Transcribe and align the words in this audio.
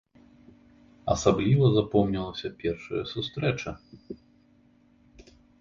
Асабліва 1.15 1.65
запомнілася 1.77 2.47
першая 2.65 3.03
сустрэча. 3.13 3.71